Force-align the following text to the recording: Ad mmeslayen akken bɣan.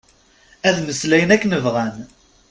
Ad 0.67 0.75
mmeslayen 0.79 1.33
akken 1.35 1.53
bɣan. 1.65 1.95